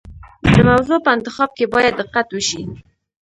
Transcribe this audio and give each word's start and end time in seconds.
د 0.53 0.55
موضوع 0.69 0.99
په 1.05 1.09
انتخاب 1.15 1.49
کې 1.57 1.65
باید 1.73 1.93
دقت 2.01 2.27
وشي. 2.31 2.61